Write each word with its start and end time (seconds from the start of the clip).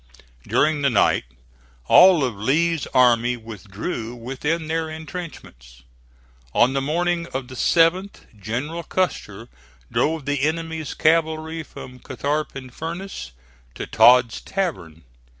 During 0.47 0.81
the 0.81 0.89
night 0.89 1.25
all 1.85 2.23
of 2.23 2.35
Lee's 2.35 2.87
army 2.87 3.37
withdrew 3.37 4.15
within 4.15 4.65
their 4.67 4.89
intrenchments. 4.89 5.83
On 6.55 6.73
the 6.73 6.81
morning 6.81 7.27
of 7.35 7.47
the 7.49 7.53
7th 7.55 8.21
General 8.35 8.81
Custer 8.81 9.47
drove 9.91 10.25
the 10.25 10.41
enemy's 10.41 10.95
cavalry 10.95 11.61
from 11.61 11.99
Catharpin 11.99 12.71
Furnace 12.71 13.33
to 13.75 13.85
Todd's 13.85 14.41
Tavern. 14.41 15.03